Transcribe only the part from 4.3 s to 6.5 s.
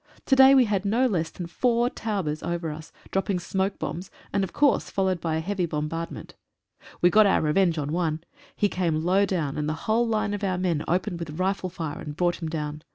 and, of course, followed by a heavy bombard ment.